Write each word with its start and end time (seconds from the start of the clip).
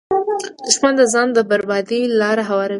دښمن 0.67 0.93
د 0.99 1.01
ځان 1.13 1.27
د 1.33 1.39
بربادۍ 1.49 2.01
لاره 2.19 2.43
هواروي 2.49 2.69